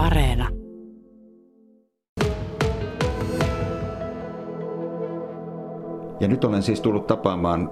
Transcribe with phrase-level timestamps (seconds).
[0.00, 0.48] Areena.
[6.20, 7.70] Ja nyt olen siis tullut tapaamaan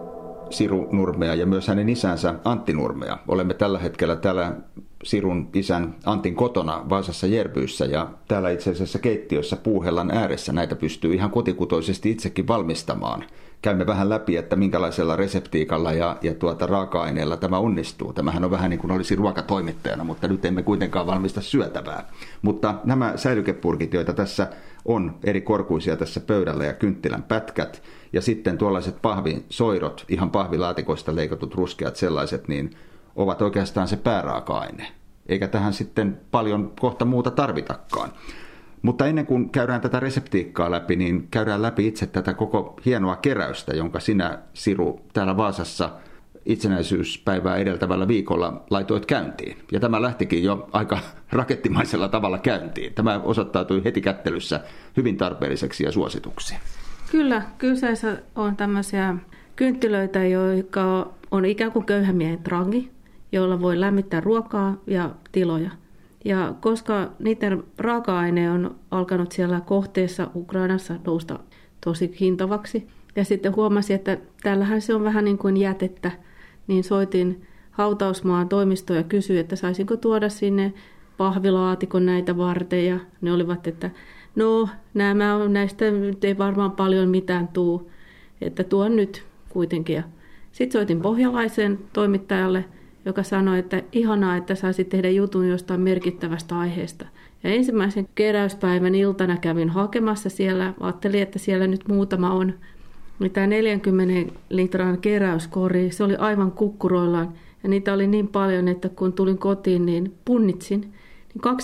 [0.50, 3.18] Siru Nurmea ja myös hänen isänsä Antti Nurmea.
[3.28, 4.56] Olemme tällä hetkellä täällä
[5.04, 11.14] Sirun isän Antin kotona Vaasassa Jerbyyssä ja täällä itse asiassa keittiössä puuhellan ääressä näitä pystyy
[11.14, 13.24] ihan kotikutoisesti itsekin valmistamaan.
[13.62, 18.12] Käymme vähän läpi, että minkälaisella reseptiikalla ja, ja tuota raaka-aineella tämä onnistuu.
[18.12, 22.08] Tämähän on vähän niin kuin olisi ruokatoimittajana, mutta nyt emme kuitenkaan valmista syötävää.
[22.42, 24.48] Mutta nämä säilykepurkit, joita tässä
[24.84, 31.54] on eri korkuisia tässä pöydällä ja kynttilän pätkät ja sitten tuollaiset pahvisoirot, ihan pahvilaatikoista leikatut
[31.54, 32.70] ruskeat sellaiset, niin
[33.18, 34.86] ovat oikeastaan se pääraaka-aine.
[35.28, 38.10] Eikä tähän sitten paljon kohta muuta tarvitakaan.
[38.82, 43.76] Mutta ennen kuin käydään tätä reseptiikkaa läpi, niin käydään läpi itse tätä koko hienoa keräystä,
[43.76, 45.90] jonka sinä, Siru, täällä Vaasassa
[46.46, 49.58] itsenäisyyspäivää edeltävällä viikolla laitoit käyntiin.
[49.72, 50.98] Ja tämä lähtikin jo aika
[51.32, 52.94] rakettimaisella tavalla käyntiin.
[52.94, 54.60] Tämä osoittautui heti kättelyssä
[54.96, 56.54] hyvin tarpeelliseksi ja suosituksi.
[57.10, 59.14] Kyllä, kyseessä on tämmöisiä
[59.56, 60.24] kynttilöitä,
[60.56, 62.90] jotka on ikään kuin köyhän miehen trangi,
[63.32, 65.70] joilla voi lämmittää ruokaa ja tiloja.
[66.24, 71.38] Ja koska niiden raaka-aine on alkanut siellä kohteessa Ukrainassa nousta
[71.84, 76.10] tosi hintavaksi, ja sitten huomasin, että täällähän se on vähän niin kuin jätettä,
[76.66, 80.72] niin soitin hautausmaan toimistoon ja kysyin, että saisinko tuoda sinne
[81.16, 83.90] pahvilaatikon näitä varten, ja ne olivat, että
[84.36, 85.84] no nämä on, näistä
[86.22, 87.90] ei varmaan paljon mitään tuu,
[88.40, 90.04] että tuon nyt kuitenkin.
[90.52, 92.64] Sitten soitin pohjalaisen toimittajalle–
[93.08, 97.06] joka sanoi, että ihanaa, että saisit tehdä jutun jostain merkittävästä aiheesta.
[97.44, 102.54] Ja ensimmäisen keräyspäivän iltana kävin hakemassa siellä, ajattelin, että siellä nyt muutama on.
[103.18, 107.32] Niin tämä 40 litran keräyskori, se oli aivan kukkuroillaan.
[107.62, 110.80] Ja niitä oli niin paljon, että kun tulin kotiin, niin punnitsin.
[110.80, 111.54] Niin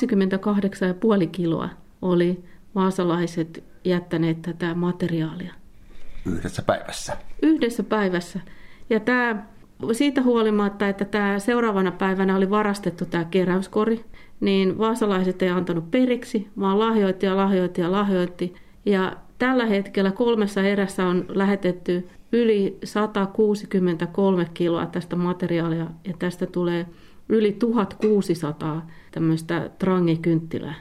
[1.25, 1.69] 28,5 kiloa
[2.03, 5.55] oli maasalaiset jättäneet tätä materiaalia.
[6.27, 7.17] Yhdessä päivässä?
[7.42, 8.40] Yhdessä päivässä.
[8.90, 9.46] Ja tämä
[9.92, 14.05] siitä huolimatta, että tämä seuraavana päivänä oli varastettu tämä keräyskori,
[14.40, 18.55] niin vaasalaiset ei antanut periksi, vaan lahjoitti ja lahjoitti ja lahjoitti.
[18.86, 26.86] Ja tällä hetkellä kolmessa erässä on lähetetty yli 163 kiloa tästä materiaalia ja tästä tulee
[27.28, 30.74] yli 1600 tämmöistä trangikynttilää.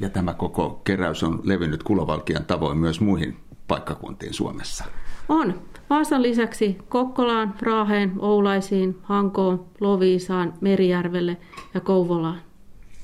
[0.00, 3.36] Ja tämä koko keräys on levinnyt kulovalkian tavoin myös muihin
[3.68, 4.84] paikkakuntiin Suomessa.
[5.28, 5.54] On.
[5.90, 11.36] Vaasan lisäksi Kokkolaan, Raaheen, Oulaisiin, Hankoon, Loviisaan, Merijärvelle
[11.74, 12.38] ja Kouvolaan.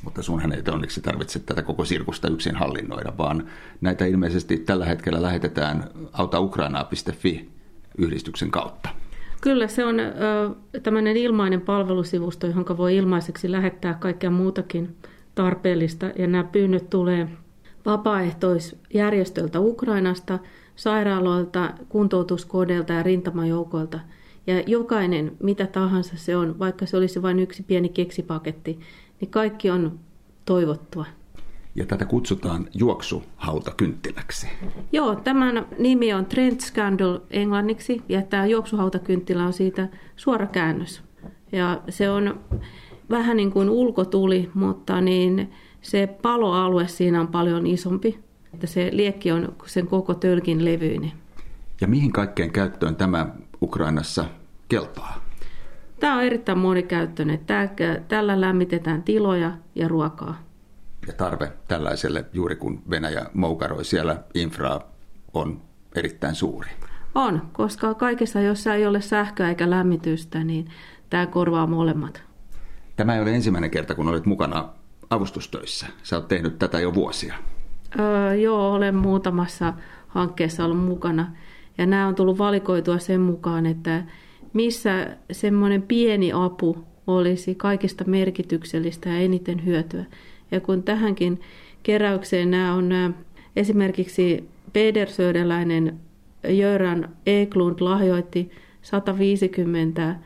[0.04, 3.46] Mutta sunhan ei onneksi tarvitse tätä koko sirkusta yksin hallinnoida, vaan
[3.80, 7.50] näitä ilmeisesti tällä hetkellä lähetetään autaukrainaa.fi
[7.98, 8.88] yhdistyksen kautta.
[9.40, 10.10] Kyllä, se on ö,
[10.82, 14.96] tämmöinen ilmainen palvelusivusto, johon voi ilmaiseksi lähettää kaikkea muutakin
[15.34, 16.10] tarpeellista.
[16.18, 17.28] Ja nämä pyynnöt tulee
[17.86, 20.38] vapaaehtoisjärjestöltä Ukrainasta–
[20.76, 24.00] sairaaloilta, kuntoutuskodeilta ja rintamajoukoilta.
[24.46, 28.80] Ja jokainen, mitä tahansa se on, vaikka se olisi vain yksi pieni keksipaketti,
[29.20, 29.98] niin kaikki on
[30.44, 31.06] toivottua.
[31.74, 34.46] Ja tätä kutsutaan juoksuhautakynttiläksi.
[34.92, 41.02] Joo, tämän nimi on Trend Scandal englanniksi ja tämä juoksuhautakynttilä on siitä suora käännös.
[41.52, 42.40] Ja se on
[43.10, 48.18] vähän niin kuin ulkotuli, mutta niin se paloalue siinä on paljon isompi
[48.54, 51.12] että se liekki on sen koko tölkin levyinen.
[51.80, 53.26] Ja mihin kaikkeen käyttöön tämä
[53.62, 54.24] Ukrainassa
[54.68, 55.24] kelpaa?
[56.00, 57.40] Tämä on erittäin monikäyttöinen.
[58.08, 60.42] Tällä lämmitetään tiloja ja ruokaa.
[61.06, 64.80] Ja tarve tällaiselle, juuri kun Venäjä moukaroi siellä infraa,
[65.34, 65.62] on
[65.94, 66.70] erittäin suuri.
[67.14, 70.68] On, koska kaikessa, jossa ei ole sähköä eikä lämmitystä, niin
[71.10, 72.22] tämä korvaa molemmat.
[72.96, 74.68] Tämä ei ole ensimmäinen kerta, kun olet mukana
[75.10, 75.86] avustustöissä.
[76.02, 77.34] Sä oot tehnyt tätä jo vuosia.
[77.98, 79.74] Öö, joo, olen muutamassa
[80.08, 81.32] hankkeessa ollut mukana.
[81.78, 84.02] Ja nämä on tullut valikoitua sen mukaan, että
[84.52, 90.04] missä semmoinen pieni apu olisi kaikista merkityksellistä ja eniten hyötyä.
[90.50, 91.40] Ja kun tähänkin
[91.82, 93.10] keräykseen nämä on nämä,
[93.56, 95.98] esimerkiksi Pedersödeläinen
[96.48, 98.50] Jöran Eklund lahjoitti
[98.82, 100.16] 150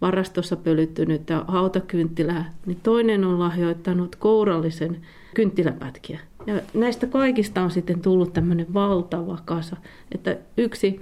[0.00, 4.96] varastossa pölyttynyttä hautakynttilää, niin toinen on lahjoittanut kourallisen
[5.34, 6.20] kynttiläpätkiä.
[6.46, 9.76] Ja näistä kaikista on sitten tullut tämmöinen valtava kasa,
[10.12, 11.00] että yksi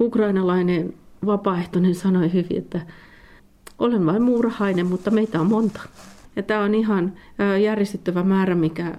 [0.00, 0.94] ukrainalainen
[1.26, 2.80] vapaaehtoinen sanoi hyvin, että
[3.78, 5.80] olen vain muurahainen, mutta meitä on monta.
[6.36, 7.12] Ja tämä on ihan
[7.62, 8.98] järjestettävä määrä, mikä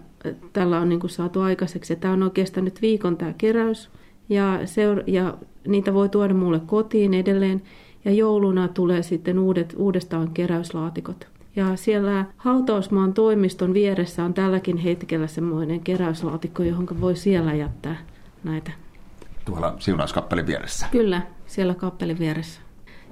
[0.54, 1.96] tällä on niin kuin saatu aikaiseksi.
[1.96, 3.90] Tämä on oikeastaan nyt viikon tämä keräys
[4.30, 5.38] ja, seura- ja
[5.68, 7.62] niitä voi tuoda mulle kotiin edelleen.
[8.06, 11.37] Ja jouluna tulee sitten uudet, uudestaan keräyslaatikot.
[11.58, 17.98] Ja siellä hautausmaan toimiston vieressä on tälläkin hetkellä semmoinen keräyslaatikko, johon voi siellä jättää
[18.44, 18.72] näitä.
[19.46, 20.88] Tuolla siunauskappelin vieressä?
[20.92, 22.62] Kyllä, siellä kappelin vieressä.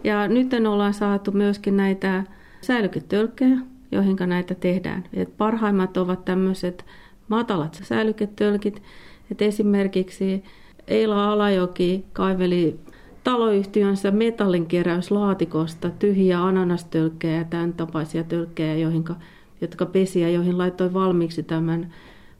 [0.03, 2.23] Ja nyt ollaan saatu myöskin näitä
[2.61, 3.57] säilyketölkkejä,
[3.91, 5.03] joihin näitä tehdään.
[5.13, 6.85] Et parhaimmat ovat tämmöiset
[7.27, 8.81] matalat säilyketölkit.
[9.31, 10.43] Et esimerkiksi
[10.87, 12.79] Eila Alajoki kaiveli
[13.25, 19.15] taloyhtiönsä metallinkeräyslaatikosta tyhjiä ananastölkkejä ja tämän tapaisia tölkkejä, joihinka,
[19.61, 21.93] jotka pesi ja joihin laittoi valmiiksi tämän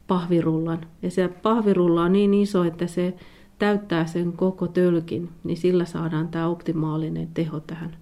[0.06, 0.86] pahvirullan.
[1.02, 3.14] Ja se pahvirulla on niin iso, että se
[3.58, 7.96] täyttää sen koko tölkin, niin sillä saadaan tämä optimaalinen teho tähän.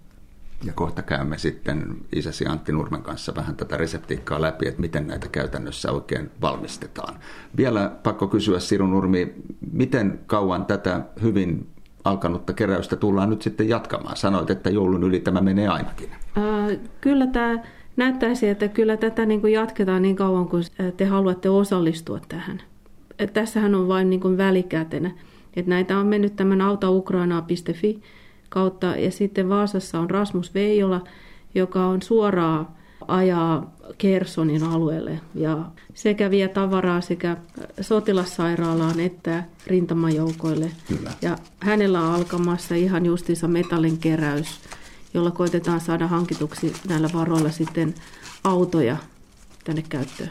[0.64, 5.28] Ja kohta käymme sitten isäsi Antti Nurmen kanssa vähän tätä reseptiikkaa läpi, että miten näitä
[5.28, 7.14] käytännössä oikein valmistetaan.
[7.56, 9.34] Vielä pakko kysyä Siru Nurmi,
[9.72, 11.73] miten kauan tätä hyvin
[12.04, 14.16] alkanutta keräystä tullaan nyt sitten jatkamaan?
[14.16, 16.10] Sanoit, että joulun yli tämä menee ainakin.
[17.00, 17.58] Kyllä tämä
[17.96, 20.64] näyttäisi, että kyllä tätä niin kuin jatketaan niin kauan kuin
[20.96, 22.62] te haluatte osallistua tähän.
[23.18, 25.10] Et tässähän on vain niin kuin välikätenä.
[25.56, 28.02] Et näitä on mennyt tämän autaukrainaa.fi
[28.48, 31.00] kautta ja sitten Vaasassa on Rasmus Veijola,
[31.54, 32.76] joka on suoraa
[33.08, 35.64] ajaa Kersonin alueelle ja
[35.94, 37.36] sekä vie tavaraa sekä
[37.80, 40.70] sotilassairaalaan että rintamajoukoille.
[40.88, 41.10] Kyllä.
[41.22, 44.60] Ja hänellä on alkamassa ihan justiinsa metallin keräys,
[45.14, 47.94] jolla koitetaan saada hankituksi näillä varoilla sitten
[48.44, 48.96] autoja
[49.64, 50.30] tänne käyttöön.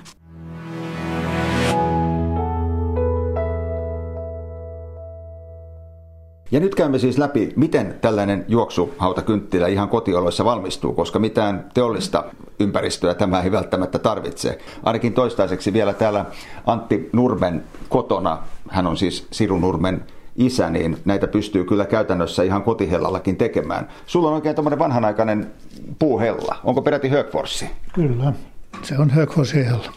[6.54, 12.24] Ja nyt käymme siis läpi, miten tällainen juoksuhautakynttilä ihan kotioloissa valmistuu, koska mitään teollista
[12.60, 14.60] ympäristöä tämä ei välttämättä tarvitse.
[14.84, 16.26] Ainakin toistaiseksi vielä täällä
[16.66, 18.38] Antti Nurmen kotona,
[18.70, 20.04] hän on siis Siru Nurmen
[20.36, 23.88] isä, niin näitä pystyy kyllä käytännössä ihan kotihellallakin tekemään.
[24.06, 25.52] Sulla on oikein tämmöinen vanhanaikainen
[26.00, 26.56] puuhella.
[26.64, 27.70] Onko peräti Högforsi?
[27.94, 28.34] Kyllä,
[28.82, 29.94] se on Högforsi-hella.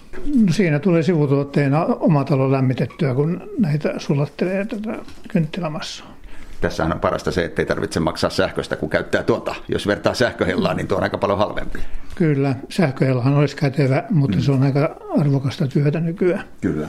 [0.46, 4.98] No siinä tulee sivutuotteena oma talo lämmitettyä, kun näitä sulattelee tätä
[5.28, 6.15] kynttilämassaa.
[6.60, 9.54] Tässähän on parasta se, että ei tarvitse maksaa sähköstä, kun käyttää tuota.
[9.68, 11.78] Jos vertaa sähköhellaa, niin tuo on aika paljon halvempi.
[12.14, 14.42] Kyllä, sähköhellahan olisi kätevä, mutta mm.
[14.42, 16.44] se on aika arvokasta työtä nykyään.
[16.60, 16.88] Kyllä.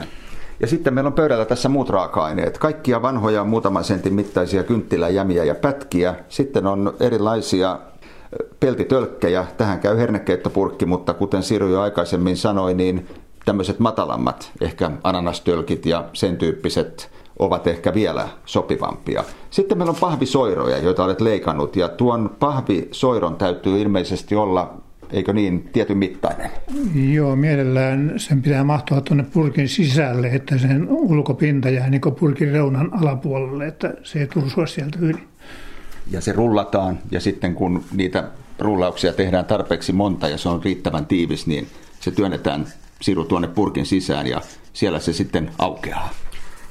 [0.60, 2.58] Ja sitten meillä on pöydällä tässä muut raaka-aineet.
[2.58, 6.14] Kaikkia vanhoja muutaman sentin mittaisia kynttiläjämiä ja pätkiä.
[6.28, 7.78] Sitten on erilaisia
[8.60, 9.46] peltitölkkejä.
[9.56, 13.06] Tähän käy hernekeittopurkki, mutta kuten Siru jo aikaisemmin sanoi, niin
[13.44, 19.24] tämmöiset matalammat, ehkä ananastölkit ja sen tyyppiset ovat ehkä vielä sopivampia.
[19.50, 24.74] Sitten meillä on pahvisoiroja, joita olet leikannut, ja tuon pahvisoiron täytyy ilmeisesti olla
[25.10, 26.50] eikö niin, tietyn mittainen?
[27.12, 32.94] Joo, mielellään sen pitää mahtua tuonne purkin sisälle, että sen ulkopinta jää niin purkin reunan
[33.00, 35.22] alapuolelle, että se ei tursua sieltä yli.
[36.10, 38.24] Ja se rullataan, ja sitten kun niitä
[38.58, 41.66] rullauksia tehdään tarpeeksi monta ja se on riittävän tiivis, niin
[42.00, 42.66] se työnnetään
[43.00, 44.40] siru tuonne purkin sisään ja
[44.72, 46.10] siellä se sitten aukeaa.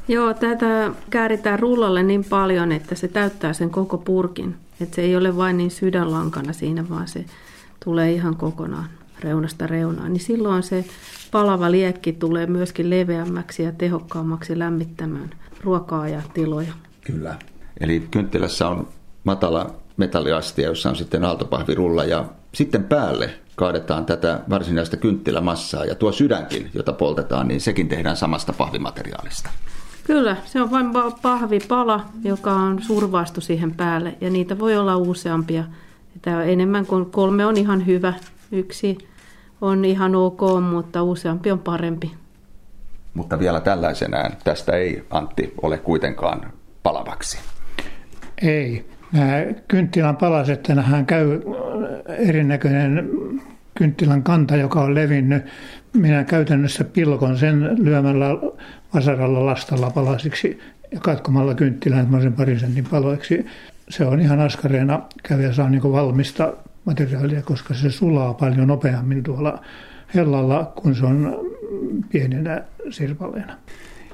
[0.07, 4.55] Joo, tätä kääritään rullalle niin paljon, että se täyttää sen koko purkin.
[4.81, 7.25] Että se ei ole vain niin sydänlankana siinä, vaan se
[7.85, 8.89] tulee ihan kokonaan
[9.19, 10.13] reunasta reunaan.
[10.13, 10.85] Niin silloin se
[11.31, 15.29] palava liekki tulee myöskin leveämmäksi ja tehokkaammaksi lämmittämään
[15.63, 16.73] ruokaa ja tiloja.
[17.01, 17.35] Kyllä.
[17.79, 18.87] Eli kynttilässä on
[19.23, 26.11] matala metalliastia, jossa on sitten aaltopahvirulla ja sitten päälle kaadetaan tätä varsinaista kynttilämassaa ja tuo
[26.11, 29.49] sydänkin, jota poltetaan, niin sekin tehdään samasta pahvimateriaalista.
[30.07, 30.87] Kyllä, se on vain
[31.21, 35.63] pahvipala, joka on survaistu siihen päälle ja niitä voi olla useampia.
[36.21, 38.13] Tämä enemmän kuin kolme on ihan hyvä.
[38.51, 38.97] Yksi
[39.61, 42.11] on ihan ok, mutta useampi on parempi.
[43.13, 46.51] Mutta vielä tällaisenään tästä ei Antti ole kuitenkaan
[46.83, 47.39] palavaksi.
[48.41, 48.85] Ei.
[49.11, 49.33] Nämä
[49.67, 51.41] kynttilän palaset, tähän käy
[52.07, 53.09] erinäköinen
[53.75, 55.45] kynttilän kanta, joka on levinnyt.
[55.97, 58.25] Minä käytännössä pilkon sen lyömällä
[58.93, 60.59] vasaralla lastalla palasiksi
[60.91, 63.45] ja katkomalla kynttilään sen parin sentin paloiksi.
[63.89, 66.53] Se on ihan askareena käviä saa niin valmista
[66.85, 69.59] materiaalia, koska se sulaa paljon nopeammin tuolla
[70.15, 71.39] hellalla, kun se on
[72.11, 73.53] pienenä sirpaleena.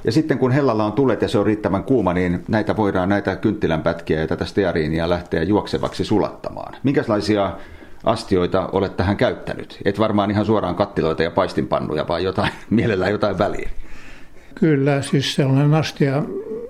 [0.04, 3.36] Ja sitten kun hellalla on tulet ja se on riittävän kuuma, niin näitä voidaan näitä
[3.36, 6.76] kynttilänpätkiä ja tätä steariinia lähteä juoksevaksi sulattamaan.
[6.84, 7.58] Minkälaisia
[8.04, 9.82] astioita olet tähän käyttänyt?
[9.86, 13.70] Et varmaan ihan suoraan kattiloita ja paistinpannuja, vaan jotain, mielellään jotain väliä.
[14.56, 16.24] Kyllä, siis sellainen astia,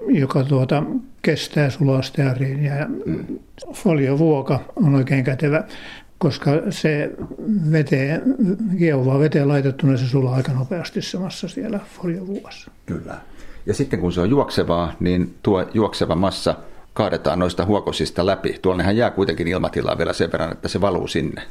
[0.07, 0.83] joka tuota,
[1.21, 3.25] kestää sulosteariin ja mm.
[3.73, 5.63] foliovuoka on oikein kätevä,
[6.17, 7.11] koska se
[7.71, 8.21] veteen,
[8.77, 12.71] kiehuvaa veteen laitettuna se sulaa aika nopeasti samassa siellä foliovuossa.
[12.85, 13.17] Kyllä.
[13.65, 16.55] Ja sitten kun se on juoksevaa, niin tuo juokseva massa
[16.93, 18.59] kaadetaan noista huokosista läpi.
[18.62, 21.41] Tuonnehan jää kuitenkin ilmatilaa vielä sen verran, että se valuu sinne.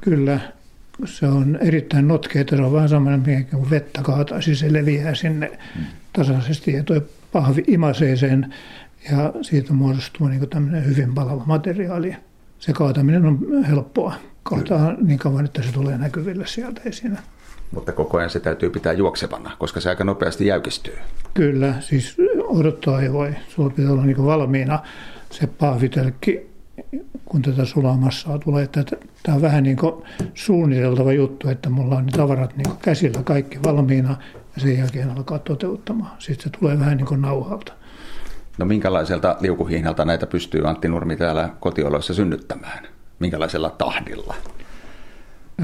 [0.00, 0.40] Kyllä,
[1.04, 3.18] se on erittäin notkeita, se on vähän samalla
[3.50, 5.58] kuin vettä kaataisi, se leviää sinne
[6.12, 7.00] tasaisesti ja tuo
[7.32, 8.54] pahvi imasee sen
[9.12, 12.16] ja siitä muodostuu niin tämmöinen hyvin palava materiaali.
[12.58, 14.14] Se kaataminen on helppoa.
[14.42, 17.18] Kaataa niin kauan, että se tulee näkyville sieltä ei siinä.
[17.70, 20.98] Mutta koko ajan se täytyy pitää juoksevana, koska se aika nopeasti jäykistyy.
[21.34, 23.34] Kyllä, siis odottaa ei voi.
[23.48, 24.78] Sulla pitää olla niin valmiina
[25.30, 26.50] se pahvitelkki,
[27.24, 28.68] kun tätä sulamassaa tulee.
[29.22, 30.02] Tämä on vähän niin kuin
[30.34, 34.16] suunniteltava juttu, että mulla on ne tavarat niin käsillä kaikki valmiina
[34.56, 36.16] ja sen jälkeen alkaa toteuttamaan.
[36.18, 37.72] Sitten se tulee vähän niin kuin nauhalta.
[38.58, 42.86] No minkälaiselta liukuhihnalta näitä pystyy Antti Nurmi täällä kotioloissa synnyttämään?
[43.18, 44.34] Minkälaisella tahdilla?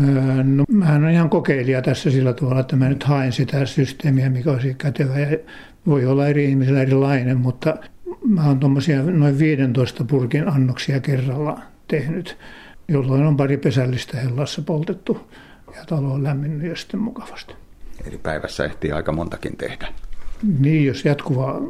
[0.05, 4.31] Öö, no, mä olen ihan kokeilija tässä sillä tavalla, että mä nyt haen sitä systeemiä,
[4.31, 5.19] mikä olisi kätevä.
[5.19, 5.39] Ja
[5.87, 7.77] voi olla eri ihmisillä erilainen, mutta
[8.25, 12.37] mä oon tuommoisia noin 15 purkin annoksia kerralla tehnyt,
[12.89, 15.31] jolloin on pari pesällistä hellassa poltettu
[15.77, 17.55] ja talo on lämminnyt jo sitten mukavasti.
[18.07, 19.89] Eli päivässä ehtii aika montakin tehdä.
[20.59, 21.61] Niin, jos jatkuvaa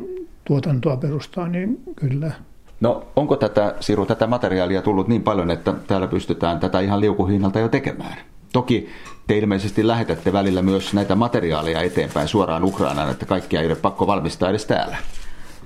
[0.44, 2.32] tuotantoa perustaa, niin kyllä.
[2.80, 7.58] No onko tätä, Siru, tätä materiaalia tullut niin paljon, että täällä pystytään tätä ihan liukuhinnalta
[7.58, 8.18] jo tekemään?
[8.52, 8.88] Toki
[9.26, 14.06] te ilmeisesti lähetätte välillä myös näitä materiaaleja eteenpäin suoraan Ukrainaan, että kaikkia ei ole pakko
[14.06, 14.96] valmistaa edes täällä.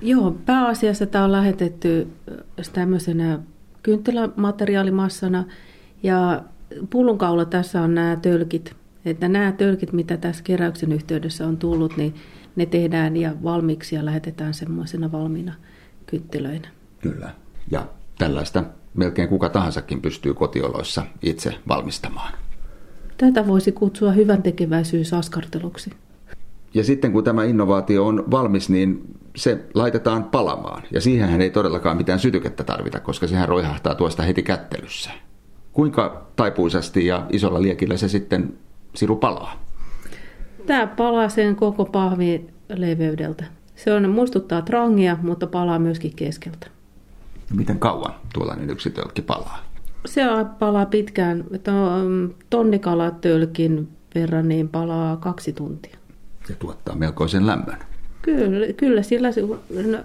[0.02, 2.08] Joo, pääasiassa tämä on lähetetty
[2.72, 3.38] tämmöisenä
[3.82, 5.44] kynttilämateriaalimassana
[6.02, 6.42] ja
[6.90, 8.74] pullunkaula tässä on nämä tölkit.
[9.04, 12.14] Että nämä tölkit, mitä tässä keräyksen yhteydessä on tullut, niin
[12.56, 15.54] ne tehdään ja valmiiksi ja lähetetään semmoisena valmiina
[16.06, 16.68] kynttilöinä.
[17.00, 17.30] Kyllä.
[17.70, 17.86] Ja
[18.18, 18.64] tällaista
[18.94, 22.32] melkein kuka tahansakin pystyy kotioloissa itse valmistamaan.
[23.16, 25.90] Tätä voisi kutsua hyvän tekeväisyysaskarteluksi.
[26.74, 30.82] Ja sitten kun tämä innovaatio on valmis, niin se laitetaan palamaan.
[30.90, 35.10] Ja siihen ei todellakaan mitään sytykettä tarvita, koska sehän roihahtaa tuosta heti kättelyssä.
[35.72, 38.58] Kuinka taipuisasti ja isolla liekillä se sitten
[38.94, 39.64] siru palaa?
[40.66, 43.44] Tämä palaa sen koko pahvin leveydeltä.
[43.76, 46.66] Se on, muistuttaa trangia, mutta palaa myöskin keskeltä.
[47.54, 49.64] Miten kauan tuollainen yksi tölkki palaa?
[50.06, 50.22] Se
[50.58, 51.44] palaa pitkään.
[52.50, 55.96] Tonnikalatölkin verran niin palaa kaksi tuntia.
[56.46, 57.78] Se tuottaa melkoisen lämmön.
[58.22, 59.28] Kyllä, kyllä sillä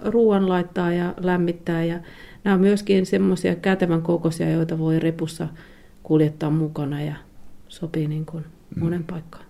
[0.04, 1.84] ruoan laittaa ja lämmittää.
[1.84, 2.00] Ja
[2.44, 5.48] nämä on myöskin semmoisia kätevän kokoisia, joita voi repussa
[6.02, 7.14] kuljettaa mukana ja
[7.68, 8.44] sopii niin kuin
[8.80, 9.06] monen mm.
[9.06, 9.44] paikkaan.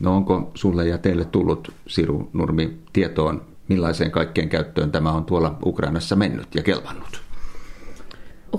[0.00, 3.42] No onko sulle ja teille tullut, Siru Nurmi, tietoon,
[3.72, 7.22] millaiseen kaikkeen käyttöön tämä on tuolla Ukrainassa mennyt ja kelvannut?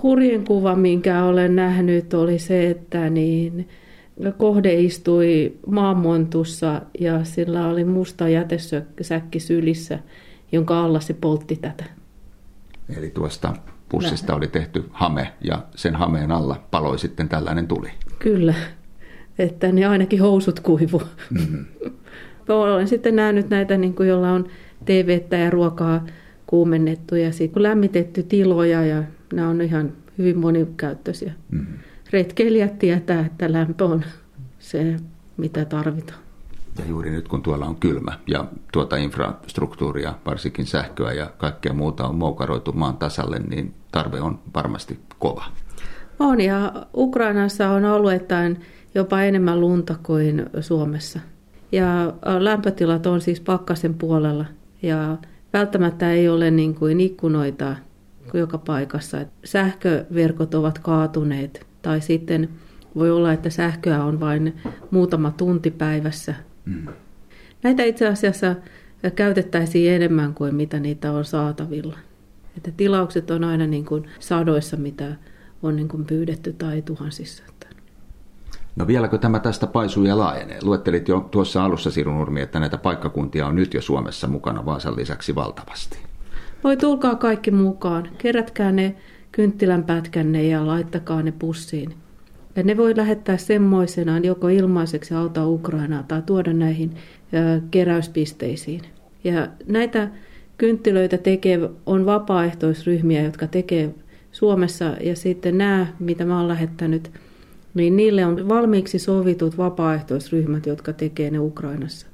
[0.04, 3.70] Hurjin kuva, minkä olen nähnyt, oli se, että niin
[4.38, 10.00] kohde istui maanmontussa ja sillä oli musta jätesäkki sylissä,
[10.52, 11.84] jonka alla se poltti tätä.
[12.98, 13.54] Eli tuosta
[13.90, 17.90] pussista oli tehty hame ja sen hameen alla paloi sitten tällainen tuli.
[18.20, 18.54] Kyllä,
[19.40, 21.02] että ne ainakin housut kuivu.
[21.30, 21.66] Mm-hmm.
[22.50, 24.48] Olen sitten nähnyt näitä, niin kuin, jolla on
[24.86, 26.06] TVtä ja ruokaa
[26.48, 31.34] kuumennettu ja sitten lämmitetty tiloja ja nämä on ihan hyvin monikäyttöisiä.
[31.52, 31.78] Mm-hmm.
[32.12, 34.04] Retkeilijät tietää, että lämpö on
[34.60, 34.96] se,
[35.38, 36.20] mitä tarvitaan.
[36.80, 42.08] Ja juuri nyt kun tuolla on kylmä ja tuota infrastruktuuria, varsinkin sähköä ja kaikkea muuta
[42.08, 45.46] on moukaroitu maan tasalle, niin tarve on varmasti kova.
[46.20, 48.62] On ja Ukrainassa on alueittain
[48.96, 51.20] jopa enemmän lunta kuin Suomessa.
[51.72, 54.46] Ja lämpötilat on siis pakkasen puolella
[54.84, 55.18] ja
[55.54, 57.76] välttämättä ei ole niin kuin ikkunoita
[58.34, 59.18] joka paikassa.
[59.44, 62.50] Sähköverkot ovat kaatuneet tai sitten
[62.96, 64.56] voi olla, että sähköä on vain
[64.92, 66.36] muutama tunti päivässä.
[66.66, 66.88] Mm.
[67.64, 68.56] Näitä itse asiassa
[69.16, 71.98] käytettäisiin enemmän kuin mitä niitä on saatavilla.
[72.58, 75.16] Että tilaukset on aina niin kuin sadoissa, mitä
[75.64, 77.44] on niin kuin pyydetty tai tuhansissa.
[78.76, 80.60] No vieläkö tämä tästä paisuu ja laajenee?
[80.64, 85.36] Luettelit jo tuossa alussa Sirunurmi, että näitä paikkakuntia on nyt jo Suomessa mukana Vaasan lisäksi
[85.36, 85.98] valtavasti.
[86.64, 88.10] Voi tulkaa kaikki mukaan.
[88.18, 88.96] Kerätkää ne
[89.32, 91.96] kynttilänpätkänne ja laittakaa ne pussiin.
[92.56, 96.96] Ja ne voi lähettää semmoisenaan joko ilmaiseksi auttaa Ukrainaa tai tuoda näihin
[97.72, 98.82] keräyspisteisiin.
[99.24, 100.10] Ja näitä
[100.58, 103.96] kynttilöitä tekee, on vapaaehtoisryhmiä, jotka tekee
[104.32, 107.12] Suomessa ja sitten nämä, mitä mä oon lähettänyt,
[107.74, 112.13] niin niille on valmiiksi sovitut vapaaehtoisryhmät, jotka tekee ne Ukrainassa.